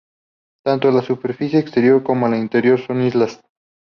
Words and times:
Tanto 0.65 0.89
la 0.89 1.01
superficie 1.03 1.59
exterior 1.59 2.01
como 2.01 2.27
la 2.27 2.39
interior 2.39 2.79
son 2.81 3.03
lisas. 3.03 3.39